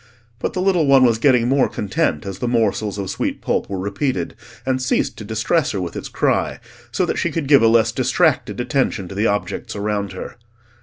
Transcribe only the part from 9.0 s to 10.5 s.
to the objects around her.